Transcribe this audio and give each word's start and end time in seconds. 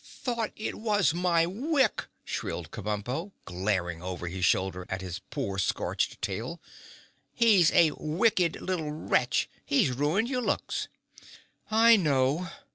"Thought 0.03 0.51
it 0.55 0.73
was 0.79 1.13
my 1.13 1.45
Wick," 1.45 2.05
shrilled 2.25 2.71
Kabumpo, 2.71 3.33
glaring 3.45 4.01
over 4.01 4.27
his 4.27 4.43
shoulder 4.43 4.87
at 4.89 5.01
his 5.03 5.19
poor 5.29 5.59
scorched 5.59 6.19
tail. 6.23 6.59
"He's 7.35 7.71
a 7.71 7.91
wick 7.91 8.39
ed 8.39 8.59
little 8.63 8.89
wretch. 8.91 9.47
He's 9.63 9.91
ruined 9.91 10.27
your 10.27 10.41
looks." 10.41 10.87
"I 11.69 11.97
know!" 11.97 12.47